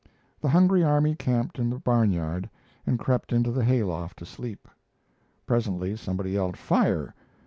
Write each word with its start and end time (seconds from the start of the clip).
The 0.41 0.49
hungry 0.49 0.83
army 0.83 1.13
camped 1.13 1.59
in 1.59 1.69
the 1.69 1.77
barnyard 1.77 2.49
and 2.87 2.97
crept 2.97 3.31
into 3.31 3.51
the 3.51 3.63
hay 3.63 3.83
loft 3.83 4.17
to 4.17 4.25
sleep. 4.25 4.67
Presently 5.45 5.95
somebody 5.95 6.31
yelled 6.31 6.57
"Fire!" 6.57 7.13